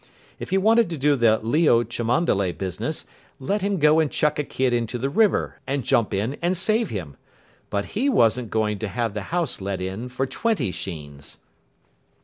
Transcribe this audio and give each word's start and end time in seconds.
If 0.39 0.49
he 0.49 0.57
wanted 0.57 0.89
to 0.89 0.97
do 0.97 1.15
the 1.15 1.37
Leo 1.37 1.83
Cholmondeley 1.83 2.53
business, 2.57 3.05
let 3.39 3.61
him 3.61 3.77
go 3.77 3.99
and 3.99 4.09
chuck 4.09 4.39
a 4.39 4.43
kid 4.43 4.73
into 4.73 4.97
the 4.97 5.11
river, 5.11 5.59
and 5.67 5.83
jump 5.83 6.11
in 6.11 6.37
and 6.41 6.57
save 6.57 6.89
him. 6.89 7.17
But 7.69 7.85
he 7.93 8.09
wasn't 8.09 8.49
going 8.49 8.79
to 8.79 8.87
have 8.87 9.13
the 9.13 9.21
house 9.29 9.61
let 9.61 9.79
in 9.79 10.09
for 10.09 10.25
twenty 10.25 10.71
Sheens. 10.71 11.37